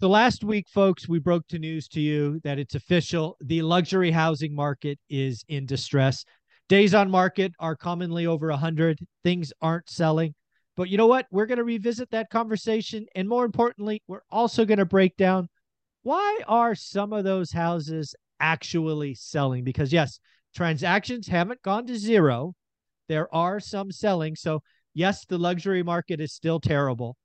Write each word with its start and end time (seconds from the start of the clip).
So 0.00 0.08
last 0.08 0.44
week, 0.44 0.66
folks, 0.66 1.10
we 1.10 1.18
broke 1.18 1.46
the 1.48 1.58
news 1.58 1.86
to 1.88 2.00
you 2.00 2.40
that 2.42 2.58
it's 2.58 2.74
official. 2.74 3.36
The 3.42 3.60
luxury 3.60 4.10
housing 4.10 4.54
market 4.54 4.98
is 5.10 5.44
in 5.46 5.66
distress. 5.66 6.24
Days 6.70 6.94
on 6.94 7.10
market 7.10 7.52
are 7.60 7.76
commonly 7.76 8.24
over 8.24 8.48
100. 8.48 8.98
Things 9.24 9.52
aren't 9.60 9.90
selling. 9.90 10.34
But 10.74 10.88
you 10.88 10.96
know 10.96 11.06
what? 11.06 11.26
We're 11.30 11.44
going 11.44 11.58
to 11.58 11.64
revisit 11.64 12.10
that 12.12 12.30
conversation. 12.30 13.04
And 13.14 13.28
more 13.28 13.44
importantly, 13.44 14.02
we're 14.08 14.22
also 14.30 14.64
going 14.64 14.78
to 14.78 14.86
break 14.86 15.18
down 15.18 15.48
why 16.02 16.40
are 16.48 16.74
some 16.74 17.12
of 17.12 17.24
those 17.24 17.52
houses 17.52 18.14
actually 18.40 19.16
selling? 19.16 19.64
Because, 19.64 19.92
yes, 19.92 20.18
transactions 20.56 21.28
haven't 21.28 21.60
gone 21.60 21.86
to 21.88 21.98
zero. 21.98 22.54
There 23.10 23.28
are 23.34 23.60
some 23.60 23.92
selling. 23.92 24.34
So, 24.34 24.62
yes, 24.94 25.26
the 25.26 25.36
luxury 25.36 25.82
market 25.82 26.22
is 26.22 26.32
still 26.32 26.58
terrible. 26.58 27.18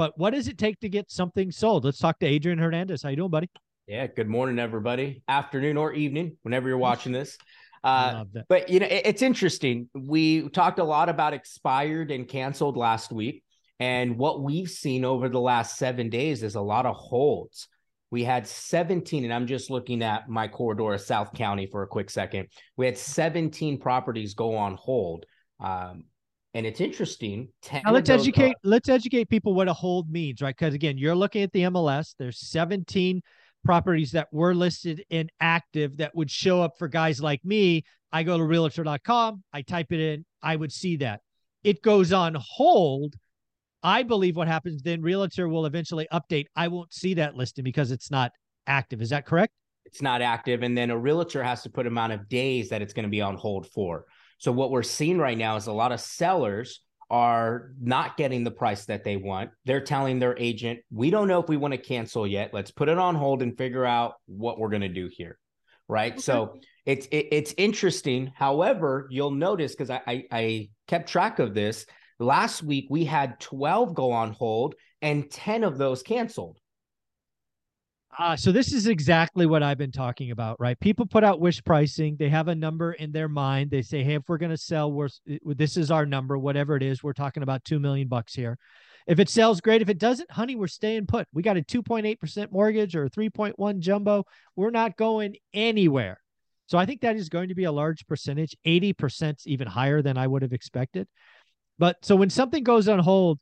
But 0.00 0.16
what 0.16 0.30
does 0.30 0.48
it 0.48 0.56
take 0.56 0.80
to 0.80 0.88
get 0.88 1.10
something 1.10 1.52
sold? 1.52 1.84
Let's 1.84 1.98
talk 1.98 2.18
to 2.20 2.26
Adrian 2.26 2.58
Hernandez. 2.58 3.02
How 3.02 3.10
you 3.10 3.16
doing, 3.16 3.30
buddy? 3.30 3.50
Yeah, 3.86 4.06
good 4.06 4.28
morning, 4.28 4.58
everybody. 4.58 5.22
Afternoon 5.28 5.76
or 5.76 5.92
evening, 5.92 6.38
whenever 6.40 6.70
you're 6.70 6.78
watching 6.78 7.12
this. 7.12 7.36
Uh, 7.82 8.24
but 8.50 8.68
you 8.68 8.78
know, 8.78 8.86
it, 8.86 9.06
it's 9.06 9.22
interesting. 9.22 9.88
We 9.94 10.50
talked 10.50 10.78
a 10.78 10.84
lot 10.84 11.08
about 11.08 11.32
expired 11.32 12.10
and 12.10 12.28
canceled 12.28 12.76
last 12.76 13.10
week, 13.10 13.42
and 13.78 14.18
what 14.18 14.42
we've 14.42 14.68
seen 14.68 15.02
over 15.02 15.30
the 15.30 15.40
last 15.40 15.78
seven 15.78 16.10
days 16.10 16.42
is 16.42 16.56
a 16.56 16.60
lot 16.60 16.84
of 16.84 16.94
holds. 16.94 17.68
We 18.10 18.22
had 18.22 18.46
17, 18.46 19.24
and 19.24 19.32
I'm 19.32 19.46
just 19.46 19.70
looking 19.70 20.02
at 20.02 20.28
my 20.28 20.46
corridor 20.46 20.92
of 20.92 21.00
South 21.00 21.32
County 21.32 21.68
for 21.68 21.82
a 21.82 21.86
quick 21.86 22.10
second. 22.10 22.48
We 22.76 22.84
had 22.84 22.98
17 22.98 23.80
properties 23.80 24.34
go 24.34 24.56
on 24.56 24.74
hold. 24.74 25.24
Um, 25.58 26.04
and 26.54 26.66
it's 26.66 26.80
interesting. 26.80 27.48
Now 27.72 27.92
let's 27.92 28.10
educate. 28.10 28.52
Are- 28.52 28.60
let's 28.64 28.88
educate 28.88 29.28
people 29.28 29.54
what 29.54 29.68
a 29.68 29.72
hold 29.72 30.10
means, 30.10 30.42
right? 30.42 30.56
Because 30.56 30.74
again, 30.74 30.98
you're 30.98 31.14
looking 31.14 31.42
at 31.42 31.52
the 31.52 31.62
MLS. 31.62 32.14
There's 32.18 32.40
17 32.40 33.22
properties 33.64 34.12
that 34.12 34.28
were 34.32 34.54
listed 34.54 35.04
in 35.10 35.28
active 35.40 35.98
that 35.98 36.14
would 36.14 36.30
show 36.30 36.62
up 36.62 36.78
for 36.78 36.88
guys 36.88 37.20
like 37.20 37.44
me. 37.44 37.84
I 38.12 38.22
go 38.22 38.36
to 38.36 38.44
realtor.com, 38.44 39.44
I 39.52 39.62
type 39.62 39.92
it 39.92 40.00
in, 40.00 40.24
I 40.42 40.56
would 40.56 40.72
see 40.72 40.96
that. 40.96 41.20
It 41.62 41.82
goes 41.82 42.12
on 42.12 42.36
hold. 42.38 43.14
I 43.82 44.02
believe 44.02 44.36
what 44.36 44.48
happens 44.48 44.82
then, 44.82 45.00
realtor 45.00 45.48
will 45.48 45.64
eventually 45.64 46.08
update. 46.12 46.46
I 46.56 46.68
won't 46.68 46.92
see 46.92 47.14
that 47.14 47.36
listing 47.36 47.64
because 47.64 47.90
it's 47.90 48.10
not 48.10 48.32
active. 48.66 49.00
Is 49.00 49.10
that 49.10 49.26
correct? 49.26 49.52
It's 49.86 50.02
not 50.02 50.22
active. 50.22 50.62
And 50.62 50.76
then 50.76 50.90
a 50.90 50.98
realtor 50.98 51.42
has 51.42 51.62
to 51.62 51.70
put 51.70 51.86
amount 51.86 52.12
of 52.12 52.28
days 52.28 52.68
that 52.70 52.82
it's 52.82 52.92
going 52.92 53.04
to 53.04 53.10
be 53.10 53.20
on 53.20 53.36
hold 53.36 53.66
for. 53.68 54.04
So 54.40 54.52
what 54.52 54.70
we're 54.70 54.82
seeing 54.82 55.18
right 55.18 55.36
now 55.36 55.56
is 55.56 55.66
a 55.66 55.72
lot 55.72 55.92
of 55.92 56.00
sellers 56.00 56.80
are 57.10 57.72
not 57.80 58.16
getting 58.16 58.42
the 58.42 58.50
price 58.50 58.86
that 58.86 59.04
they 59.04 59.16
want. 59.16 59.50
They're 59.66 59.82
telling 59.82 60.18
their 60.18 60.36
agent, 60.38 60.80
"We 60.90 61.10
don't 61.10 61.28
know 61.28 61.40
if 61.40 61.48
we 61.48 61.58
want 61.58 61.72
to 61.72 61.78
cancel 61.78 62.26
yet. 62.26 62.54
Let's 62.54 62.70
put 62.70 62.88
it 62.88 62.98
on 62.98 63.14
hold 63.14 63.42
and 63.42 63.56
figure 63.56 63.84
out 63.84 64.14
what 64.26 64.58
we're 64.58 64.70
going 64.70 64.80
to 64.82 64.88
do 64.88 65.10
here." 65.12 65.38
Right? 65.88 66.12
Okay. 66.12 66.20
So 66.20 66.58
it's 66.86 67.06
it, 67.06 67.28
it's 67.32 67.54
interesting. 67.58 68.32
However, 68.34 69.08
you'll 69.10 69.32
notice 69.32 69.72
because 69.72 69.90
I, 69.90 70.00
I 70.06 70.24
I 70.30 70.68
kept 70.88 71.08
track 71.10 71.38
of 71.38 71.52
this. 71.52 71.84
Last 72.18 72.62
week 72.62 72.86
we 72.88 73.04
had 73.04 73.40
12 73.40 73.94
go 73.94 74.12
on 74.12 74.32
hold 74.32 74.74
and 75.02 75.30
10 75.30 75.64
of 75.64 75.78
those 75.78 76.02
canceled. 76.02 76.58
Uh, 78.18 78.36
so 78.36 78.50
this 78.50 78.72
is 78.72 78.86
exactly 78.86 79.46
what 79.46 79.62
I've 79.62 79.78
been 79.78 79.92
talking 79.92 80.32
about, 80.32 80.58
right? 80.58 80.78
People 80.80 81.06
put 81.06 81.22
out 81.22 81.40
wish 81.40 81.62
pricing. 81.62 82.16
They 82.18 82.28
have 82.28 82.48
a 82.48 82.54
number 82.54 82.92
in 82.92 83.12
their 83.12 83.28
mind. 83.28 83.70
They 83.70 83.82
say, 83.82 84.02
"Hey, 84.02 84.14
if 84.14 84.24
we're 84.28 84.38
going 84.38 84.50
to 84.50 84.56
sell, 84.56 84.92
we're 84.92 85.08
this 85.44 85.76
is 85.76 85.90
our 85.90 86.04
number, 86.04 86.36
whatever 86.36 86.76
it 86.76 86.82
is. 86.82 87.02
We're 87.02 87.12
talking 87.12 87.42
about 87.44 87.64
two 87.64 87.78
million 87.78 88.08
bucks 88.08 88.34
here. 88.34 88.58
If 89.06 89.18
it 89.20 89.28
sells, 89.28 89.60
great. 89.60 89.80
If 89.80 89.88
it 89.88 89.98
doesn't, 89.98 90.30
honey, 90.30 90.56
we're 90.56 90.66
staying 90.66 91.06
put. 91.06 91.26
We 91.32 91.42
got 91.42 91.56
a 91.56 91.62
2.8% 91.62 92.52
mortgage 92.52 92.94
or 92.94 93.04
a 93.04 93.10
3.1 93.10 93.78
jumbo. 93.78 94.24
We're 94.56 94.70
not 94.70 94.96
going 94.96 95.36
anywhere. 95.54 96.20
So 96.66 96.78
I 96.78 96.86
think 96.86 97.00
that 97.00 97.16
is 97.16 97.28
going 97.28 97.48
to 97.48 97.54
be 97.54 97.64
a 97.64 97.72
large 97.72 98.06
percentage. 98.06 98.54
80% 98.66 99.46
even 99.46 99.66
higher 99.66 100.02
than 100.02 100.16
I 100.16 100.26
would 100.26 100.42
have 100.42 100.52
expected. 100.52 101.08
But 101.78 101.96
so 102.02 102.14
when 102.14 102.30
something 102.30 102.62
goes 102.62 102.88
on 102.88 102.98
hold, 102.98 103.40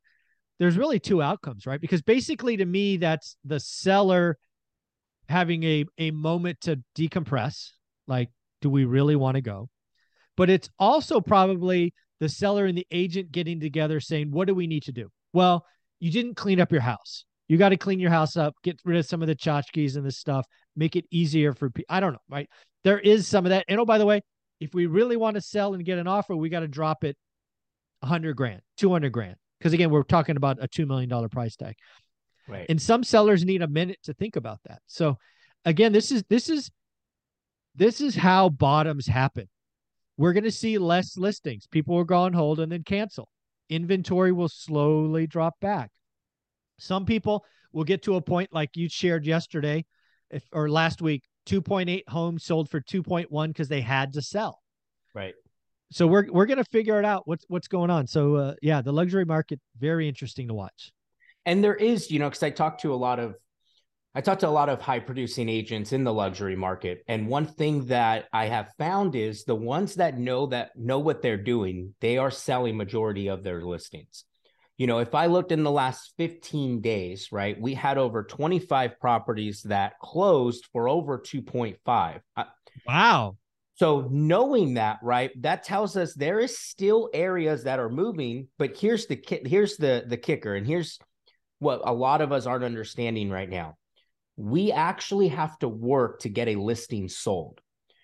there's 0.58 0.78
really 0.78 1.00
two 1.00 1.20
outcomes, 1.20 1.66
right? 1.66 1.80
Because 1.80 2.02
basically, 2.02 2.56
to 2.56 2.64
me, 2.64 2.96
that's 2.96 3.36
the 3.44 3.60
seller 3.60 4.38
having 5.28 5.62
a 5.64 5.84
a 5.98 6.10
moment 6.10 6.60
to 6.62 6.80
decompress 6.96 7.70
like 8.06 8.30
do 8.60 8.70
we 8.70 8.84
really 8.84 9.16
want 9.16 9.36
to 9.36 9.40
go? 9.40 9.68
But 10.36 10.50
it's 10.50 10.68
also 10.78 11.20
probably 11.20 11.92
the 12.20 12.28
seller 12.28 12.66
and 12.66 12.76
the 12.76 12.86
agent 12.90 13.30
getting 13.30 13.60
together 13.60 14.00
saying 14.00 14.30
what 14.30 14.48
do 14.48 14.54
we 14.54 14.66
need 14.66 14.84
to 14.84 14.92
do? 14.92 15.08
Well 15.32 15.64
you 16.00 16.10
didn't 16.10 16.36
clean 16.36 16.60
up 16.60 16.72
your 16.72 16.80
house. 16.80 17.24
You 17.48 17.56
got 17.56 17.70
to 17.70 17.76
clean 17.76 17.98
your 17.98 18.10
house 18.10 18.36
up 18.36 18.54
get 18.62 18.80
rid 18.84 18.98
of 18.98 19.06
some 19.06 19.22
of 19.22 19.28
the 19.28 19.34
tchotchkes 19.34 19.96
and 19.96 20.04
this 20.04 20.18
stuff 20.18 20.46
make 20.76 20.96
it 20.96 21.06
easier 21.10 21.52
for 21.52 21.70
people 21.70 21.94
i 21.94 21.98
don't 22.00 22.12
know 22.12 22.18
right? 22.28 22.48
There 22.84 22.98
is 22.98 23.26
some 23.26 23.46
of 23.46 23.50
that 23.50 23.64
and 23.68 23.80
oh 23.80 23.84
by 23.84 23.98
the 23.98 24.06
way 24.06 24.22
if 24.60 24.74
we 24.74 24.86
really 24.86 25.16
want 25.16 25.34
to 25.34 25.40
sell 25.40 25.74
and 25.74 25.84
get 25.84 25.98
an 25.98 26.06
offer 26.06 26.36
we 26.36 26.48
got 26.48 26.60
to 26.60 26.68
drop 26.68 27.04
it 27.04 27.16
100 28.00 28.34
grand 28.34 28.60
200 28.76 29.10
grand 29.10 29.36
because 29.58 29.72
again 29.72 29.90
we're 29.90 30.02
talking 30.02 30.36
about 30.36 30.62
a 30.62 30.68
$2 30.68 30.86
million 30.86 31.28
price 31.28 31.56
tag 31.56 31.74
Right. 32.48 32.66
And 32.68 32.80
some 32.80 33.04
sellers 33.04 33.44
need 33.44 33.62
a 33.62 33.68
minute 33.68 33.98
to 34.04 34.14
think 34.14 34.36
about 34.36 34.60
that. 34.64 34.80
So 34.86 35.18
again, 35.64 35.92
this 35.92 36.10
is 36.10 36.24
this 36.28 36.48
is 36.48 36.70
this 37.74 38.00
is 38.00 38.16
how 38.16 38.48
bottoms 38.48 39.06
happen. 39.06 39.48
We're 40.16 40.32
going 40.32 40.44
to 40.44 40.50
see 40.50 40.78
less 40.78 41.16
listings. 41.16 41.66
People 41.66 41.94
will 41.94 42.04
go 42.04 42.18
on 42.20 42.32
hold 42.32 42.58
and 42.58 42.72
then 42.72 42.82
cancel. 42.82 43.28
Inventory 43.68 44.32
will 44.32 44.48
slowly 44.48 45.26
drop 45.26 45.60
back. 45.60 45.90
Some 46.78 47.04
people 47.04 47.44
will 47.72 47.84
get 47.84 48.02
to 48.04 48.16
a 48.16 48.20
point 48.20 48.48
like 48.52 48.70
you 48.76 48.88
shared 48.88 49.26
yesterday 49.26 49.84
if, 50.30 50.42
or 50.52 50.68
last 50.68 51.02
week 51.02 51.22
2.8 51.46 52.02
homes 52.08 52.44
sold 52.44 52.68
for 52.68 52.80
2.1 52.80 53.48
because 53.48 53.68
they 53.68 53.80
had 53.80 54.14
to 54.14 54.22
sell. 54.22 54.60
Right. 55.14 55.34
So 55.90 56.06
we're 56.06 56.26
we're 56.30 56.46
going 56.46 56.58
to 56.58 56.64
figure 56.64 56.98
it 56.98 57.04
out 57.04 57.26
what's 57.26 57.44
what's 57.48 57.68
going 57.68 57.90
on. 57.90 58.06
So 58.06 58.36
uh, 58.36 58.54
yeah, 58.60 58.82
the 58.82 58.92
luxury 58.92 59.24
market 59.24 59.60
very 59.78 60.08
interesting 60.08 60.48
to 60.48 60.54
watch 60.54 60.92
and 61.46 61.62
there 61.62 61.74
is 61.74 62.10
you 62.10 62.18
know 62.18 62.28
because 62.28 62.42
i 62.42 62.50
talked 62.50 62.82
to 62.82 62.92
a 62.92 62.96
lot 62.96 63.18
of 63.18 63.34
i 64.14 64.20
talked 64.20 64.40
to 64.40 64.48
a 64.48 64.50
lot 64.50 64.68
of 64.68 64.80
high 64.80 64.98
producing 64.98 65.48
agents 65.48 65.92
in 65.92 66.04
the 66.04 66.12
luxury 66.12 66.56
market. 66.56 67.04
And 67.08 67.28
one 67.28 67.46
thing 67.46 67.86
that 67.86 68.26
i 68.32 68.46
have 68.46 68.72
found 68.78 69.14
is 69.14 69.44
the 69.44 69.54
ones 69.54 69.96
that 69.96 70.18
know 70.18 70.46
that 70.46 70.76
know 70.76 70.98
what 70.98 71.22
they're 71.22 71.36
doing 71.36 71.94
they 72.00 72.18
are 72.18 72.30
selling 72.30 72.76
majority 72.76 73.28
of 73.28 73.42
their 73.42 73.62
listings. 73.62 74.24
You 74.76 74.86
know 74.86 74.98
if 74.98 75.14
i 75.14 75.26
looked 75.26 75.52
in 75.52 75.62
the 75.62 75.70
last 75.70 76.14
15 76.18 76.80
days 76.80 77.28
right 77.32 77.60
we 77.60 77.74
had 77.74 77.98
over 77.98 78.22
25 78.22 79.00
properties 79.00 79.62
that 79.62 79.98
closed 80.00 80.68
for 80.72 80.88
over 80.88 81.18
2.5 81.18 82.20
uh, 82.36 82.44
wow. 82.86 83.36
so 83.74 84.08
knowing 84.10 84.74
that, 84.74 84.98
right, 85.02 85.30
that 85.42 85.62
tells 85.62 85.96
us 85.96 86.14
there 86.14 86.40
is 86.40 86.58
still 86.58 87.10
areas 87.14 87.64
that 87.64 87.78
are 87.78 87.88
moving, 87.88 88.48
but 88.58 88.76
here's 88.76 89.06
the 89.06 89.18
here's 89.46 89.76
the 89.76 90.04
the 90.06 90.16
kicker, 90.16 90.56
and 90.56 90.66
here's 90.66 90.98
what 91.58 91.80
a 91.84 91.92
lot 91.92 92.20
of 92.20 92.32
us 92.32 92.46
aren't 92.46 92.64
understanding 92.64 93.30
right 93.30 93.48
now. 93.48 93.76
We 94.36 94.72
actually 94.72 95.28
have 95.28 95.58
to 95.58 95.68
work 95.68 96.20
to 96.20 96.28
get 96.28 96.48
a 96.48 96.56
listing 96.56 97.08
sold. 97.08 97.60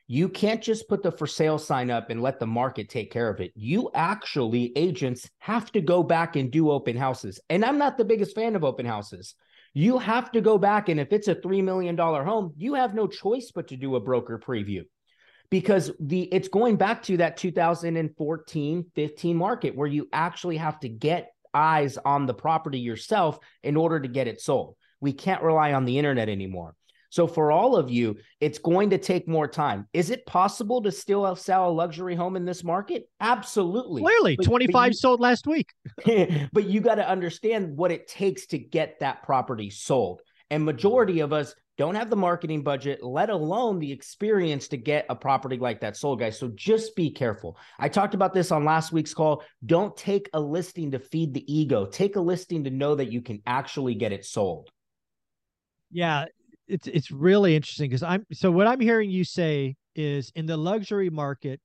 You 0.07 0.29
can't 0.29 0.63
just 0.63 0.89
put 0.89 1.03
the 1.03 1.13
for 1.13 1.27
sale 1.27 1.59
sign 1.59 1.91
up 1.91 2.11
and 2.11 2.21
let 2.21 2.39
the 2.39 2.47
market 2.47 2.91
take 2.91 3.11
care 3.11 3.29
of 3.29 3.41
it. 3.41 3.53
You 3.55 3.91
actually, 3.95 4.73
agents, 4.77 5.31
have 5.39 5.73
to 5.73 5.81
go 5.81 6.03
back 6.03 6.37
and 6.37 6.51
do 6.51 6.71
open 6.71 6.97
houses. 6.97 7.41
And 7.49 7.65
I'm 7.65 7.79
not 7.79 7.97
the 7.97 8.05
biggest 8.05 8.35
fan 8.35 8.55
of 8.55 8.65
open 8.65 8.85
houses. 8.85 9.35
You 9.73 9.99
have 9.99 10.31
to 10.33 10.41
go 10.41 10.59
back, 10.59 10.89
and 10.89 11.01
if 11.01 11.13
it's 11.13 11.27
a 11.27 11.35
$3 11.35 11.65
million 11.65 11.97
home, 11.97 12.53
you 12.57 12.75
have 12.75 12.95
no 12.95 13.07
choice 13.07 13.51
but 13.55 13.69
to 13.69 13.77
do 13.77 13.97
a 13.97 14.01
broker 14.01 14.39
preview 14.39 14.83
because 15.51 15.91
the 16.01 16.23
it's 16.33 16.49
going 16.49 16.77
back 16.77 17.03
to 17.03 17.17
that 17.19 17.37
2014 17.37 18.85
15 18.95 19.37
market 19.37 19.77
where 19.77 19.87
you 19.87 20.09
actually 20.13 20.57
have 20.57 20.81
to 20.81 20.89
get 20.89 21.34
eyes 21.55 21.97
on 22.05 22.27
the 22.27 22.35
property 22.35 22.79
yourself 22.79 23.39
in 23.63 23.77
order 23.77 24.01
to 24.01 24.09
get 24.09 24.29
it 24.29 24.41
sold. 24.41 24.77
We 25.01 25.13
can't 25.13 25.43
rely 25.43 25.73
on 25.73 25.85
the 25.85 25.99
internet 25.99 26.29
anymore. 26.29 26.75
So 27.15 27.29
for 27.29 27.53
all 27.53 27.77
of 27.77 27.93
you, 27.93 28.17
it's 28.41 28.59
going 28.59 28.91
to 28.91 28.99
take 28.99 29.29
more 29.29 29.47
time. 29.47 29.87
Is 29.93 30.11
it 30.11 30.27
possible 30.27 30.83
to 30.83 30.91
still 30.91 31.37
sell 31.37 31.69
a 31.69 31.71
luxury 31.71 32.17
home 32.17 32.35
in 32.35 32.45
this 32.45 32.65
market? 32.65 33.09
Absolutely. 33.21 34.03
Clearly, 34.03 34.35
but, 34.35 34.47
25 34.47 34.73
but 34.73 34.87
you, 34.89 34.93
sold 34.95 35.21
last 35.21 35.47
week. 35.47 35.73
but 36.53 36.65
you 36.65 36.81
got 36.81 36.97
to 36.97 37.09
understand 37.09 37.77
what 37.77 37.93
it 37.93 38.09
takes 38.09 38.47
to 38.47 38.59
get 38.59 38.99
that 38.99 39.23
property 39.23 39.71
sold. 39.71 40.23
And 40.51 40.65
majority 40.65 41.21
of 41.21 41.33
us 41.33 41.55
don't 41.77 41.97
have 41.97 42.11
the 42.11 42.17
marketing 42.17 42.63
budget, 42.63 43.03
let 43.03 43.31
alone 43.31 43.79
the 43.79 43.91
experience 43.91 44.69
to 44.69 44.77
get 44.77 45.07
a 45.09 45.17
property 45.17 45.57
like 45.57 45.81
that 45.81 45.97
sold, 45.97 46.21
guys. 46.21 46.39
So 46.39 46.49
just 46.55 46.95
be 46.95 47.11
careful. 47.11 47.59
I 47.79 47.89
talked 47.89 48.15
about 48.15 48.33
this 48.33 48.53
on 48.53 48.65
last 48.65 48.93
week's 48.93 49.15
call. 49.15 49.43
Don't 49.67 49.97
take 49.97 50.31
a 50.35 50.41
listing 50.41 50.93
to 50.93 50.99
feed 50.99 51.35
the 51.35 51.53
ego, 51.53 51.87
take 51.87 52.17
a 52.17 52.21
listing 52.21 52.65
to 52.65 52.71
know 52.71 52.95
that 52.95 53.11
you 53.11 53.23
can 53.23 53.43
actually 53.47 53.95
get 53.95 54.13
it 54.13 54.25
sold. 54.25 54.71
Yeah, 55.91 56.27
it's 56.67 56.87
it's 56.87 57.11
really 57.11 57.57
interesting 57.57 57.91
because 57.91 58.03
I'm 58.03 58.25
so 58.33 58.51
what 58.51 58.67
I'm 58.67 58.81
hearing 58.81 59.11
you 59.11 59.25
say 59.25 59.77
is 59.95 60.33
in 60.35 60.47
the 60.47 60.57
luxury 60.57 61.11
market, 61.11 61.61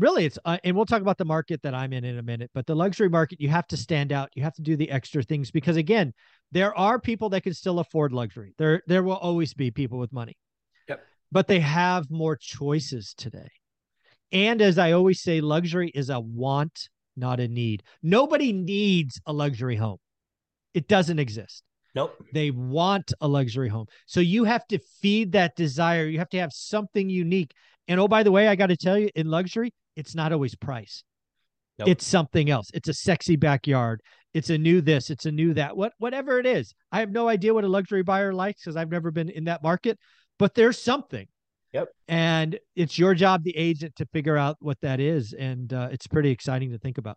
really 0.00 0.24
it's 0.24 0.38
uh, 0.44 0.56
and 0.64 0.74
we'll 0.74 0.86
talk 0.86 1.02
about 1.02 1.18
the 1.18 1.24
market 1.24 1.60
that 1.62 1.74
i'm 1.74 1.92
in 1.92 2.04
in 2.04 2.18
a 2.18 2.22
minute 2.22 2.50
but 2.54 2.66
the 2.66 2.74
luxury 2.74 3.08
market 3.08 3.40
you 3.40 3.48
have 3.48 3.66
to 3.66 3.76
stand 3.76 4.12
out 4.12 4.28
you 4.34 4.42
have 4.42 4.54
to 4.54 4.62
do 4.62 4.76
the 4.76 4.90
extra 4.90 5.22
things 5.22 5.50
because 5.50 5.76
again 5.76 6.12
there 6.50 6.76
are 6.76 6.98
people 6.98 7.28
that 7.28 7.42
can 7.42 7.54
still 7.54 7.78
afford 7.78 8.12
luxury 8.12 8.54
there 8.58 8.82
there 8.86 9.02
will 9.02 9.16
always 9.16 9.54
be 9.54 9.70
people 9.70 9.98
with 9.98 10.12
money 10.12 10.36
yep 10.88 11.00
but 11.30 11.46
they 11.46 11.60
have 11.60 12.10
more 12.10 12.36
choices 12.36 13.14
today 13.16 13.50
and 14.32 14.62
as 14.62 14.78
i 14.78 14.92
always 14.92 15.20
say 15.20 15.40
luxury 15.40 15.90
is 15.94 16.10
a 16.10 16.18
want 16.18 16.88
not 17.16 17.38
a 17.38 17.46
need 17.46 17.82
nobody 18.02 18.52
needs 18.52 19.20
a 19.26 19.32
luxury 19.32 19.76
home 19.76 19.98
it 20.74 20.88
doesn't 20.88 21.18
exist 21.18 21.62
Nope. 21.92 22.24
They 22.32 22.52
want 22.52 23.12
a 23.20 23.26
luxury 23.26 23.68
home. 23.68 23.86
So 24.06 24.20
you 24.20 24.44
have 24.44 24.64
to 24.68 24.78
feed 25.00 25.32
that 25.32 25.56
desire. 25.56 26.06
You 26.06 26.18
have 26.18 26.28
to 26.28 26.38
have 26.38 26.52
something 26.52 27.10
unique. 27.10 27.52
And 27.88 27.98
oh, 27.98 28.06
by 28.06 28.22
the 28.22 28.30
way, 28.30 28.46
I 28.46 28.54
got 28.54 28.68
to 28.68 28.76
tell 28.76 28.96
you, 28.96 29.10
in 29.16 29.26
luxury, 29.26 29.72
it's 29.96 30.14
not 30.14 30.32
always 30.32 30.54
price. 30.54 31.04
Nope. 31.78 31.88
It's 31.88 32.06
something 32.06 32.50
else. 32.50 32.68
It's 32.74 32.88
a 32.88 32.94
sexy 32.94 33.36
backyard. 33.36 34.02
It's 34.34 34.50
a 34.50 34.58
new 34.58 34.80
this. 34.80 35.10
It's 35.10 35.26
a 35.26 35.32
new 35.32 35.54
that. 35.54 35.76
What 35.76 35.92
whatever 35.98 36.38
it 36.38 36.46
is. 36.46 36.74
I 36.92 37.00
have 37.00 37.10
no 37.10 37.28
idea 37.28 37.54
what 37.54 37.64
a 37.64 37.68
luxury 37.68 38.02
buyer 38.02 38.32
likes 38.32 38.62
because 38.62 38.76
I've 38.76 38.90
never 38.90 39.10
been 39.10 39.30
in 39.30 39.44
that 39.44 39.62
market. 39.62 39.98
But 40.38 40.54
there's 40.54 40.80
something. 40.80 41.26
Yep. 41.72 41.88
And 42.08 42.58
it's 42.74 42.98
your 42.98 43.14
job, 43.14 43.44
the 43.44 43.56
agent, 43.56 43.96
to 43.96 44.06
figure 44.12 44.36
out 44.36 44.56
what 44.60 44.80
that 44.82 45.00
is. 45.00 45.32
And 45.32 45.72
uh, 45.72 45.88
it's 45.92 46.06
pretty 46.06 46.30
exciting 46.30 46.70
to 46.72 46.78
think 46.78 46.98
about. 46.98 47.16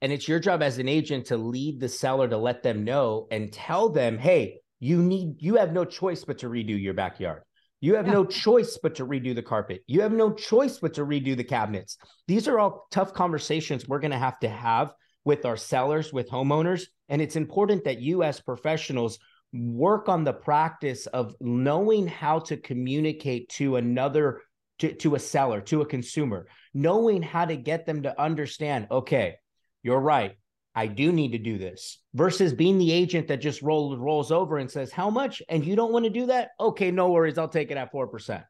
And 0.00 0.10
it's 0.10 0.26
your 0.26 0.40
job 0.40 0.62
as 0.62 0.78
an 0.78 0.88
agent 0.88 1.26
to 1.26 1.36
lead 1.36 1.78
the 1.78 1.88
seller 1.88 2.26
to 2.28 2.36
let 2.36 2.62
them 2.62 2.84
know 2.84 3.28
and 3.30 3.52
tell 3.52 3.88
them, 3.88 4.18
hey, 4.18 4.58
you 4.80 5.00
need, 5.00 5.40
you 5.40 5.56
have 5.56 5.72
no 5.72 5.84
choice 5.84 6.24
but 6.24 6.38
to 6.38 6.48
redo 6.48 6.80
your 6.80 6.94
backyard. 6.94 7.42
You 7.82 7.96
have 7.96 8.06
yeah. 8.06 8.12
no 8.12 8.24
choice 8.24 8.78
but 8.80 8.94
to 8.94 9.06
redo 9.06 9.34
the 9.34 9.42
carpet. 9.42 9.82
You 9.88 10.02
have 10.02 10.12
no 10.12 10.32
choice 10.32 10.78
but 10.78 10.94
to 10.94 11.04
redo 11.04 11.36
the 11.36 11.42
cabinets. 11.42 11.98
These 12.28 12.46
are 12.46 12.60
all 12.60 12.86
tough 12.92 13.12
conversations 13.12 13.88
we're 13.88 13.98
going 13.98 14.12
to 14.12 14.18
have 14.18 14.38
to 14.38 14.48
have 14.48 14.92
with 15.24 15.44
our 15.44 15.56
sellers, 15.56 16.12
with 16.12 16.30
homeowners. 16.30 16.84
And 17.08 17.20
it's 17.20 17.34
important 17.34 17.82
that 17.84 18.00
you, 18.00 18.22
as 18.22 18.40
professionals, 18.40 19.18
work 19.52 20.08
on 20.08 20.22
the 20.22 20.32
practice 20.32 21.06
of 21.06 21.34
knowing 21.40 22.06
how 22.06 22.38
to 22.38 22.56
communicate 22.56 23.48
to 23.50 23.74
another, 23.74 24.42
to, 24.78 24.94
to 24.94 25.16
a 25.16 25.18
seller, 25.18 25.60
to 25.62 25.82
a 25.82 25.86
consumer, 25.86 26.46
knowing 26.72 27.20
how 27.20 27.44
to 27.44 27.56
get 27.56 27.84
them 27.84 28.04
to 28.04 28.20
understand, 28.20 28.86
okay, 28.92 29.34
you're 29.82 30.00
right. 30.00 30.36
I 30.74 30.86
do 30.86 31.12
need 31.12 31.32
to 31.32 31.38
do 31.38 31.58
this 31.58 31.98
versus 32.14 32.52
being 32.52 32.78
the 32.78 32.92
agent 32.92 33.28
that 33.28 33.38
just 33.38 33.60
rolls 33.62 33.98
rolls 33.98 34.32
over 34.32 34.58
and 34.58 34.70
says, 34.70 34.90
How 34.90 35.10
much? 35.10 35.42
And 35.48 35.64
you 35.64 35.76
don't 35.76 35.92
want 35.92 36.04
to 36.04 36.10
do 36.10 36.26
that? 36.26 36.50
Okay, 36.58 36.90
no 36.90 37.10
worries. 37.10 37.38
I'll 37.38 37.48
take 37.48 37.70
it 37.70 37.76
at 37.76 37.92
4%. 37.92 38.44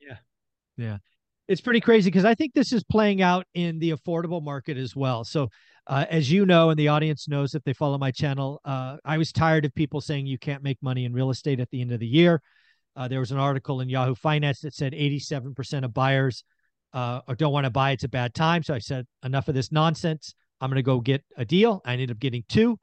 Yeah. 0.00 0.16
Yeah. 0.76 0.98
It's 1.48 1.60
pretty 1.60 1.80
crazy 1.80 2.10
because 2.10 2.24
I 2.24 2.34
think 2.34 2.54
this 2.54 2.72
is 2.72 2.84
playing 2.84 3.22
out 3.22 3.46
in 3.54 3.78
the 3.78 3.90
affordable 3.90 4.42
market 4.42 4.76
as 4.76 4.96
well. 4.96 5.24
So, 5.24 5.48
uh, 5.86 6.06
as 6.08 6.30
you 6.30 6.46
know, 6.46 6.70
and 6.70 6.78
the 6.78 6.88
audience 6.88 7.28
knows 7.28 7.54
if 7.54 7.62
they 7.64 7.74
follow 7.74 7.98
my 7.98 8.10
channel, 8.10 8.60
uh, 8.64 8.96
I 9.04 9.18
was 9.18 9.30
tired 9.30 9.66
of 9.66 9.74
people 9.74 10.00
saying 10.00 10.26
you 10.26 10.38
can't 10.38 10.62
make 10.62 10.82
money 10.82 11.04
in 11.04 11.12
real 11.12 11.30
estate 11.30 11.60
at 11.60 11.70
the 11.70 11.82
end 11.82 11.92
of 11.92 12.00
the 12.00 12.06
year. 12.06 12.40
Uh, 12.96 13.08
there 13.08 13.20
was 13.20 13.32
an 13.32 13.38
article 13.38 13.80
in 13.80 13.90
Yahoo 13.90 14.14
Finance 14.14 14.60
that 14.60 14.72
said 14.72 14.94
87% 14.94 15.84
of 15.84 15.92
buyers 15.92 16.44
uh, 16.94 17.20
don't 17.36 17.52
want 17.52 17.64
to 17.64 17.70
buy. 17.70 17.90
It's 17.90 18.04
a 18.04 18.08
bad 18.08 18.34
time. 18.34 18.62
So 18.62 18.72
I 18.72 18.78
said, 18.78 19.06
enough 19.22 19.48
of 19.48 19.54
this 19.54 19.72
nonsense. 19.72 20.34
I'm 20.60 20.70
going 20.70 20.76
to 20.76 20.82
go 20.82 21.00
get 21.00 21.24
a 21.36 21.44
deal. 21.44 21.82
I 21.84 21.92
ended 21.92 22.10
up 22.10 22.18
getting 22.18 22.44
two. 22.48 22.78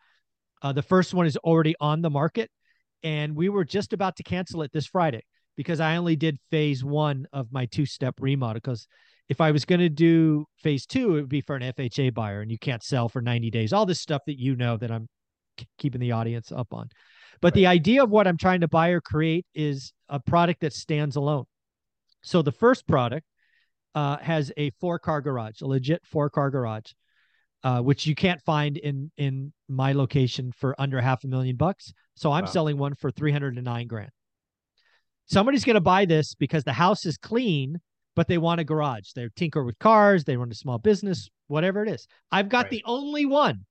Uh, 0.61 0.71
the 0.71 0.83
first 0.83 1.13
one 1.13 1.25
is 1.25 1.37
already 1.37 1.75
on 1.79 2.01
the 2.01 2.09
market, 2.09 2.49
and 3.03 3.35
we 3.35 3.49
were 3.49 3.65
just 3.65 3.93
about 3.93 4.15
to 4.17 4.23
cancel 4.23 4.61
it 4.61 4.71
this 4.71 4.85
Friday 4.85 5.23
because 5.57 5.79
I 5.79 5.97
only 5.97 6.15
did 6.15 6.37
phase 6.49 6.83
one 6.83 7.25
of 7.33 7.51
my 7.51 7.65
two 7.65 7.85
step 7.85 8.15
remodel. 8.19 8.61
Because 8.61 8.87
if 9.29 9.41
I 9.41 9.51
was 9.51 9.65
going 9.65 9.79
to 9.79 9.89
do 9.89 10.45
phase 10.57 10.85
two, 10.85 11.17
it 11.17 11.21
would 11.21 11.29
be 11.29 11.41
for 11.41 11.55
an 11.55 11.63
FHA 11.63 12.13
buyer, 12.13 12.41
and 12.41 12.51
you 12.51 12.59
can't 12.59 12.83
sell 12.83 13.09
for 13.09 13.21
90 13.21 13.49
days. 13.49 13.73
All 13.73 13.85
this 13.85 13.99
stuff 13.99 14.21
that 14.27 14.39
you 14.39 14.55
know 14.55 14.77
that 14.77 14.91
I'm 14.91 15.07
keeping 15.77 16.01
the 16.01 16.11
audience 16.11 16.51
up 16.51 16.73
on. 16.73 16.89
But 17.41 17.47
right. 17.47 17.53
the 17.55 17.67
idea 17.67 18.03
of 18.03 18.09
what 18.09 18.27
I'm 18.27 18.37
trying 18.37 18.61
to 18.61 18.67
buy 18.67 18.89
or 18.89 19.01
create 19.01 19.45
is 19.55 19.93
a 20.09 20.19
product 20.19 20.61
that 20.61 20.73
stands 20.73 21.15
alone. 21.15 21.45
So 22.23 22.41
the 22.41 22.51
first 22.51 22.87
product 22.87 23.25
uh, 23.95 24.17
has 24.17 24.51
a 24.57 24.69
four 24.79 24.99
car 24.99 25.21
garage, 25.21 25.61
a 25.61 25.65
legit 25.65 26.05
four 26.05 26.29
car 26.29 26.51
garage 26.51 26.91
uh, 27.63 27.79
which 27.81 28.05
you 28.05 28.15
can't 28.15 28.41
find 28.41 28.77
in 28.77 29.11
in 29.17 29.53
my 29.67 29.93
location 29.93 30.51
for 30.51 30.75
under 30.79 30.99
half 30.99 31.23
a 31.23 31.27
million 31.27 31.55
bucks. 31.55 31.93
So 32.15 32.31
I'm 32.31 32.45
wow. 32.45 32.49
selling 32.49 32.77
one 32.77 32.95
for 32.95 33.11
309 33.11 33.87
grand. 33.87 34.11
Somebody's 35.25 35.63
going 35.63 35.75
to 35.75 35.81
buy 35.81 36.05
this 36.05 36.35
because 36.35 36.63
the 36.63 36.73
house 36.73 37.05
is 37.05 37.17
clean, 37.17 37.79
but 38.15 38.27
they 38.27 38.37
want 38.37 38.59
a 38.59 38.63
garage. 38.63 39.11
They 39.15 39.27
tinker 39.35 39.63
with 39.63 39.79
cars, 39.79 40.23
they 40.23 40.35
run 40.35 40.51
a 40.51 40.55
small 40.55 40.77
business, 40.77 41.29
whatever 41.47 41.83
it 41.83 41.89
is. 41.89 42.07
I've 42.31 42.49
got 42.49 42.65
right. 42.65 42.71
the 42.71 42.83
only 42.85 43.25
one. 43.25 43.65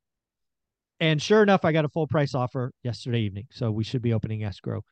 And 1.00 1.20
sure 1.20 1.42
enough, 1.42 1.64
I 1.64 1.72
got 1.72 1.84
a 1.84 1.88
full 1.88 2.06
price 2.06 2.34
offer 2.34 2.72
yesterday 2.82 3.20
evening. 3.20 3.46
So 3.50 3.70
we 3.70 3.84
should 3.84 4.02
be 4.02 4.12
opening 4.12 4.44
escrow 4.44 4.82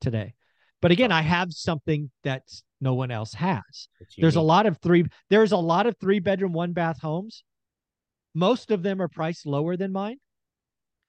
today. 0.00 0.34
But 0.80 0.90
again, 0.90 1.12
I 1.12 1.22
have 1.22 1.52
something 1.52 2.10
that 2.24 2.42
no 2.80 2.94
one 2.94 3.10
else 3.10 3.34
has. 3.34 3.88
There's 4.16 4.36
a 4.36 4.40
lot 4.40 4.66
of 4.66 4.78
three 4.78 5.04
there's 5.28 5.52
a 5.52 5.56
lot 5.56 5.86
of 5.86 5.96
three 5.98 6.20
bedroom, 6.20 6.52
one 6.52 6.72
bath 6.72 7.00
homes 7.00 7.42
most 8.38 8.70
of 8.70 8.82
them 8.82 9.02
are 9.02 9.08
priced 9.08 9.46
lower 9.46 9.76
than 9.76 9.92
mine, 9.92 10.18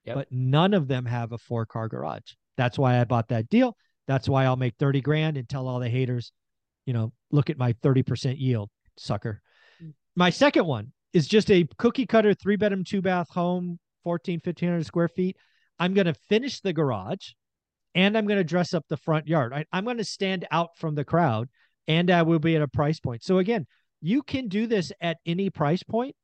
yep. 0.04 0.16
but 0.16 0.28
none 0.32 0.74
of 0.74 0.88
them 0.88 1.06
have 1.06 1.32
a 1.32 1.38
four 1.38 1.66
car 1.66 1.88
garage. 1.88 2.34
That's 2.58 2.78
why 2.78 3.00
I 3.00 3.04
bought 3.04 3.30
that 3.30 3.50
deal. 3.50 3.78
That's 4.08 4.28
why 4.28 4.46
I'll 4.46 4.56
make 4.56 4.76
30 4.80 5.02
grand 5.02 5.38
and 5.38 5.48
tell 5.48 5.68
all 5.68 5.80
the 5.80 5.90
haters, 5.90 6.32
you 6.88 6.94
know, 6.94 7.14
look 7.32 7.52
at 7.52 7.58
my 7.58 7.74
30% 7.74 8.40
yield, 8.40 8.70
sucker. 8.98 9.42
Mm. 9.82 9.94
My 10.16 10.32
second 10.32 10.66
one 10.66 10.92
is 11.14 11.28
just 11.28 11.52
a 11.52 11.68
cookie 11.78 12.08
cutter 12.08 12.34
three 12.34 12.56
bedroom, 12.56 12.84
two 12.84 13.02
bath 13.02 13.30
home, 13.30 13.78
14, 14.04 14.42
1500 14.44 14.84
square 14.84 15.08
feet. 15.08 15.38
I'm 15.78 15.94
going 15.94 16.08
to 16.08 16.16
finish 16.28 16.62
the 16.62 16.74
garage 16.74 17.34
and 17.94 18.18
I'm 18.18 18.26
going 18.26 18.40
to 18.40 18.44
dress 18.44 18.74
up 18.74 18.86
the 18.90 18.98
front 18.98 19.28
yard. 19.28 19.54
I, 19.54 19.66
I'm 19.72 19.86
going 19.86 19.98
to 19.98 20.04
stand 20.04 20.48
out 20.50 20.72
from 20.78 20.96
the 20.96 21.06
crowd 21.06 21.48
and 21.88 22.10
I 22.10 22.24
will 22.24 22.40
be 22.40 22.56
at 22.56 22.64
a 22.64 22.68
price 22.68 23.00
point. 23.00 23.24
So 23.24 23.38
again, 23.38 23.68
you 24.02 24.24
can 24.24 24.48
do 24.48 24.66
this 24.66 24.92
at 25.00 25.18
any 25.28 25.52
price 25.52 25.84
point 25.84 26.16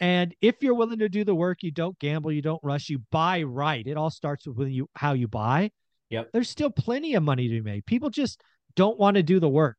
and 0.00 0.34
if 0.40 0.56
you're 0.60 0.74
willing 0.74 0.98
to 0.98 1.08
do 1.08 1.24
the 1.24 1.34
work, 1.34 1.62
you 1.62 1.70
don't 1.70 1.98
gamble, 1.98 2.30
you 2.30 2.42
don't 2.42 2.62
rush, 2.62 2.88
you 2.88 3.00
buy 3.10 3.42
right. 3.42 3.86
It 3.86 3.96
all 3.96 4.10
starts 4.10 4.46
with 4.46 4.68
you 4.68 4.88
how 4.94 5.14
you 5.14 5.26
buy. 5.26 5.70
Yep. 6.10 6.30
There's 6.32 6.50
still 6.50 6.70
plenty 6.70 7.14
of 7.14 7.22
money 7.22 7.48
to 7.48 7.54
be 7.54 7.60
made. 7.62 7.86
People 7.86 8.10
just 8.10 8.42
don't 8.74 8.98
want 8.98 9.16
to 9.16 9.22
do 9.22 9.40
the 9.40 9.48
work. 9.48 9.78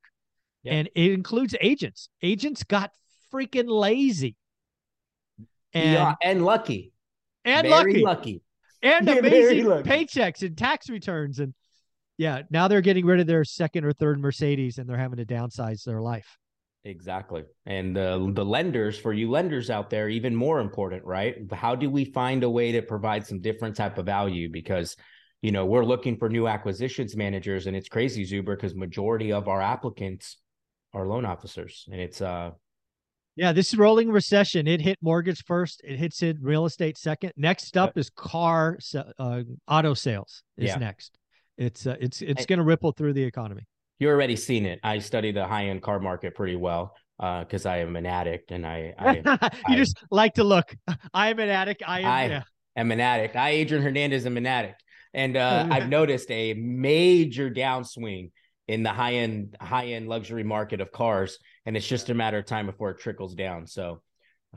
Yep. 0.64 0.74
And 0.74 0.90
it 0.96 1.12
includes 1.12 1.56
agents. 1.62 2.10
Agents 2.22 2.64
got 2.64 2.92
freaking 3.32 3.68
lazy. 3.68 4.36
And 5.74 5.94
yeah, 5.94 6.16
and 6.24 6.44
lucky. 6.44 6.92
And 7.46 7.68
Very 7.68 8.02
lucky. 8.02 8.04
lucky. 8.04 8.42
And 8.82 9.08
amazing 9.20 9.66
paychecks 9.84 10.42
and 10.42 10.58
tax 10.58 10.90
returns. 10.90 11.40
And 11.40 11.54
yeah, 12.18 12.42
now 12.50 12.68
they're 12.68 12.82
getting 12.82 13.06
rid 13.06 13.20
of 13.20 13.28
their 13.28 13.46
second 13.46 13.86
or 13.86 13.94
third 13.94 14.20
Mercedes 14.20 14.80
and 14.80 14.90
they're 14.90 14.98
having 14.98 15.18
to 15.18 15.26
downsize 15.26 15.84
their 15.84 16.02
life. 16.02 16.38
Exactly. 16.88 17.44
And 17.66 17.98
uh, 17.98 18.18
the 18.32 18.46
lenders 18.46 18.98
for 18.98 19.12
you 19.12 19.30
lenders 19.30 19.70
out 19.70 19.90
there, 19.90 20.08
even 20.08 20.34
more 20.34 20.62
important, 20.62 21.04
right? 21.04 21.36
How 21.52 21.76
do 21.76 21.90
we 21.90 22.06
find 22.06 22.44
a 22.44 22.50
way 22.50 22.72
to 22.72 22.82
provide 22.82 23.28
some 23.28 23.42
different 23.42 23.76
type 23.76 23.98
of 23.98 24.06
value? 24.06 24.50
Because, 24.50 24.96
you 25.42 25.52
know, 25.52 25.66
we're 25.66 25.84
looking 25.84 26.16
for 26.16 26.30
new 26.30 26.48
acquisitions 26.48 27.14
managers 27.18 27.68
and 27.68 27.76
it's 27.76 27.90
crazy, 27.90 28.26
Zuber, 28.26 28.56
because 28.56 28.74
majority 28.74 29.34
of 29.34 29.50
our 29.50 29.62
applicants 29.62 30.38
are 30.94 31.06
loan 31.06 31.26
officers. 31.26 31.86
And 31.92 32.00
it's 32.00 32.22
uh 32.22 32.52
yeah, 33.36 33.52
this 33.52 33.68
is 33.74 33.78
rolling 33.78 34.10
recession. 34.10 34.66
It 34.66 34.82
hit 34.82 34.98
mortgage 35.02 35.44
first. 35.46 35.82
It 35.84 35.98
hits 35.98 36.24
it 36.24 36.38
real 36.42 36.66
estate 36.66 36.98
second. 36.98 37.34
Next 37.36 37.78
up 37.78 37.90
yep. 37.90 37.98
is 37.98 38.10
car 38.10 38.80
uh, 39.20 39.44
auto 39.68 39.94
sales 39.94 40.42
is 40.58 40.70
yeah. 40.70 40.78
next. 40.78 41.20
It's 41.58 41.86
uh, 41.86 41.98
it's 42.00 42.22
it's 42.22 42.46
going 42.46 42.60
to 42.60 42.66
ripple 42.66 42.94
through 42.94 43.14
the 43.14 43.24
economy 43.24 43.68
you 44.00 44.10
already 44.10 44.36
seen 44.36 44.66
it. 44.66 44.80
I 44.84 45.00
study 45.00 45.32
the 45.32 45.46
high 45.46 45.68
end 45.68 45.82
car 45.82 46.00
market 46.00 46.36
pretty 46.36 46.56
well 46.56 46.94
because 47.18 47.66
uh, 47.66 47.70
I 47.70 47.78
am 47.78 47.96
an 47.96 48.06
addict 48.06 48.52
and 48.52 48.66
I, 48.66 48.94
I 48.98 49.16
you 49.68 49.74
I, 49.74 49.76
just 49.76 49.98
like 50.12 50.36
to 50.36 50.44
look. 50.44 50.76
I 51.14 51.30
am 51.30 51.40
an 51.40 51.50
addict. 51.50 51.84
I 51.86 52.02
am, 52.02 52.06
I 52.06 52.28
yeah. 52.28 52.44
am 52.76 52.92
an 52.92 53.00
addict. 53.00 53.36
I, 53.36 53.50
Adrian 53.52 53.84
Hernandez, 53.84 54.26
am 54.26 54.38
an 54.38 54.46
addict, 54.46 54.84
and 55.14 55.36
uh, 55.36 55.68
I've 55.72 55.90
noticed 55.90 56.30
a 56.32 56.54
major 56.54 57.50
downswing 57.50 58.32
in 58.68 58.84
the 58.84 58.90
high 58.90 59.16
end 59.16 59.56
high 59.60 59.88
end 59.88 60.08
luxury 60.08 60.44
market 60.44 60.82
of 60.82 60.92
cars, 60.92 61.40
and 61.66 61.76
it's 61.76 61.88
just 61.88 62.10
a 62.10 62.14
matter 62.14 62.38
of 62.38 62.46
time 62.46 62.68
before 62.68 62.92
it 62.92 63.00
trickles 63.00 63.34
down. 63.36 63.68
So. 63.68 64.02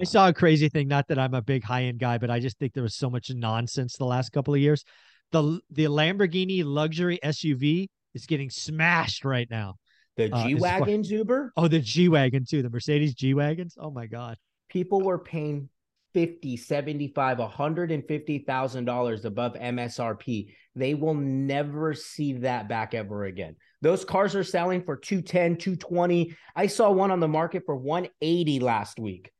I 0.00 0.04
saw 0.04 0.28
a 0.28 0.32
crazy 0.32 0.68
thing. 0.68 0.86
Not 0.88 1.08
that 1.08 1.18
I'm 1.18 1.34
a 1.34 1.42
big 1.42 1.64
high 1.64 1.84
end 1.84 1.98
guy, 1.98 2.16
but 2.16 2.30
I 2.30 2.38
just 2.38 2.58
think 2.58 2.72
there 2.72 2.82
was 2.82 2.94
so 2.94 3.10
much 3.10 3.30
nonsense 3.34 3.96
the 3.96 4.04
last 4.04 4.30
couple 4.30 4.54
of 4.54 4.60
years. 4.60 4.84
The 5.32 5.60
the 5.70 5.86
Lamborghini 5.86 6.62
luxury 6.64 7.18
SUV 7.22 7.88
is 8.14 8.26
getting 8.26 8.50
smashed 8.50 9.24
right 9.24 9.48
now. 9.50 9.76
The 10.16 10.28
G 10.28 10.54
Wagon, 10.56 11.00
uh, 11.00 11.02
Zuber? 11.04 11.50
Oh, 11.56 11.68
the 11.68 11.80
G 11.80 12.08
Wagon 12.08 12.44
too. 12.44 12.62
The 12.62 12.70
Mercedes 12.70 13.14
G 13.14 13.34
Wagons. 13.34 13.76
Oh 13.78 13.90
my 13.90 14.06
God. 14.06 14.36
People 14.68 15.00
were 15.00 15.18
paying 15.18 15.68
50 16.12 16.56
75 16.56 17.38
150000 17.38 18.84
dollars 18.84 19.24
above 19.24 19.54
msrp 19.54 20.52
they 20.74 20.94
will 20.94 21.14
never 21.14 21.94
see 21.94 22.32
that 22.32 22.68
back 22.68 22.94
ever 22.94 23.26
again 23.26 23.54
those 23.80 24.04
cars 24.04 24.34
are 24.34 24.42
selling 24.42 24.82
for 24.82 24.96
210 24.96 25.56
220 25.56 26.36
i 26.56 26.66
saw 26.66 26.90
one 26.90 27.12
on 27.12 27.20
the 27.20 27.28
market 27.28 27.62
for 27.64 27.76
180 27.76 28.58
last 28.58 28.98
week 28.98 29.30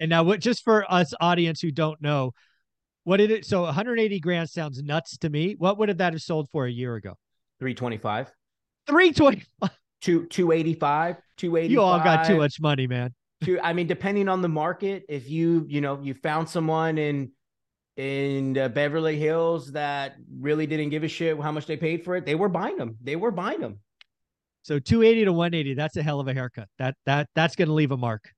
and 0.00 0.08
now 0.08 0.22
what 0.22 0.40
just 0.40 0.64
for 0.64 0.90
us 0.90 1.12
audience 1.20 1.60
who 1.60 1.70
don't 1.70 2.00
know 2.00 2.32
what 3.08 3.16
did 3.16 3.30
it 3.30 3.46
so 3.46 3.62
180 3.62 4.20
grand 4.20 4.50
sounds 4.50 4.82
nuts 4.82 5.16
to 5.18 5.30
me. 5.30 5.54
What 5.56 5.78
would 5.78 5.88
have 5.88 5.98
that 5.98 6.12
have 6.12 6.20
sold 6.20 6.50
for 6.50 6.66
a 6.66 6.70
year 6.70 6.94
ago? 6.96 7.14
325 7.60 8.32
325 8.86 9.70
Two, 10.00 10.26
285 10.26 11.16
285 11.38 11.70
you 11.72 11.80
all 11.80 11.98
got 11.98 12.26
too 12.26 12.36
much 12.36 12.60
money 12.60 12.86
man. 12.86 13.12
To 13.44 13.58
i 13.60 13.72
mean 13.72 13.86
depending 13.86 14.28
on 14.28 14.42
the 14.42 14.48
market 14.48 15.04
if 15.08 15.28
you 15.28 15.64
you 15.68 15.80
know 15.80 15.98
you 16.00 16.14
found 16.14 16.48
someone 16.48 16.98
in 16.98 17.32
in 17.96 18.56
uh, 18.56 18.68
beverly 18.68 19.18
hills 19.18 19.72
that 19.72 20.16
really 20.38 20.66
didn't 20.66 20.90
give 20.90 21.02
a 21.02 21.08
shit 21.08 21.40
how 21.40 21.50
much 21.50 21.66
they 21.66 21.76
paid 21.76 22.04
for 22.04 22.14
it 22.14 22.24
they 22.24 22.36
were 22.36 22.48
buying 22.48 22.76
them 22.76 22.96
they 23.02 23.16
were 23.16 23.32
buying 23.32 23.60
them 23.60 23.80
so 24.68 24.78
280 24.78 25.24
to 25.24 25.32
180 25.32 25.74
that's 25.74 25.96
a 25.96 26.02
hell 26.02 26.20
of 26.20 26.28
a 26.28 26.34
haircut. 26.34 26.68
That 26.78 26.94
that 27.06 27.30
that's 27.34 27.56
going 27.56 27.68
to 27.68 27.74
leave 27.74 27.90
a 27.90 27.96
mark. 27.96 28.30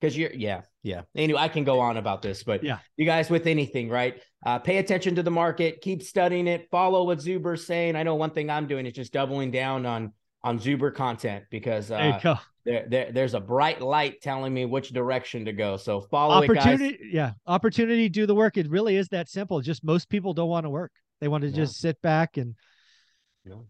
Because 0.00 0.16
you're 0.16 0.32
yeah 0.32 0.62
yeah. 0.88 1.02
Anyway 1.14 1.38
i 1.38 1.48
can 1.48 1.64
go 1.64 1.80
on 1.80 1.96
about 1.96 2.22
this 2.22 2.42
but 2.42 2.64
yeah. 2.64 2.78
you 2.96 3.04
guys 3.04 3.30
with 3.30 3.46
anything 3.46 3.88
right? 3.88 4.20
Uh, 4.46 4.58
pay 4.58 4.78
attention 4.78 5.14
to 5.16 5.22
the 5.22 5.30
market 5.30 5.80
keep 5.80 6.02
studying 6.02 6.46
it 6.46 6.68
follow 6.70 7.04
what 7.04 7.18
zuber's 7.18 7.66
saying. 7.66 7.96
I 7.96 8.02
know 8.02 8.14
one 8.14 8.30
thing 8.30 8.50
i'm 8.50 8.66
doing 8.66 8.86
is 8.86 8.92
just 8.92 9.12
doubling 9.12 9.50
down 9.50 9.86
on 9.86 10.12
on 10.42 10.58
zuber 10.58 10.94
content 10.94 11.44
because 11.50 11.90
uh, 11.90 12.18
there, 12.22 12.40
there, 12.64 12.86
there, 12.88 13.12
there's 13.12 13.34
a 13.34 13.40
bright 13.40 13.80
light 13.80 14.20
telling 14.22 14.54
me 14.54 14.64
which 14.64 14.90
direction 14.90 15.44
to 15.44 15.52
go. 15.52 15.76
So 15.76 16.00
follow 16.00 16.34
opportunity 16.34 16.94
it, 16.94 17.00
yeah 17.12 17.32
opportunity 17.46 18.08
do 18.08 18.26
the 18.26 18.34
work. 18.34 18.56
It 18.56 18.70
really 18.70 18.96
is 18.96 19.08
that 19.08 19.28
simple. 19.28 19.60
Just 19.60 19.84
most 19.84 20.08
people 20.08 20.32
don't 20.32 20.48
want 20.48 20.64
to 20.64 20.70
work. 20.70 20.92
They 21.20 21.28
want 21.28 21.42
to 21.42 21.48
yeah. 21.48 21.56
just 21.56 21.80
sit 21.80 22.00
back 22.00 22.36
and 22.36 22.54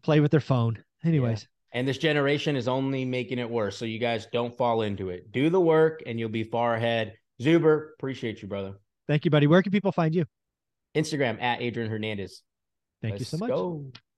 play 0.02 0.20
with 0.20 0.30
their 0.30 0.40
phone. 0.40 0.82
Anyways. 1.04 1.42
yeah. 1.42 1.57
And 1.72 1.86
this 1.86 1.98
generation 1.98 2.56
is 2.56 2.66
only 2.66 3.04
making 3.04 3.38
it 3.38 3.48
worse. 3.48 3.76
So 3.76 3.84
you 3.84 3.98
guys 3.98 4.26
don't 4.32 4.56
fall 4.56 4.82
into 4.82 5.10
it. 5.10 5.32
Do 5.32 5.50
the 5.50 5.60
work 5.60 6.02
and 6.06 6.18
you'll 6.18 6.28
be 6.30 6.44
far 6.44 6.74
ahead. 6.74 7.14
Zuber, 7.40 7.90
appreciate 7.98 8.42
you, 8.42 8.48
brother. 8.48 8.74
Thank 9.06 9.24
you, 9.24 9.30
buddy. 9.30 9.46
Where 9.46 9.62
can 9.62 9.72
people 9.72 9.92
find 9.92 10.14
you? 10.14 10.24
Instagram 10.94 11.40
at 11.42 11.60
Adrian 11.60 11.90
Hernandez. 11.90 12.42
Thank 13.02 13.12
Let's 13.12 13.20
you 13.20 13.24
so 13.26 13.36
much. 13.38 13.50
Go. 13.50 13.92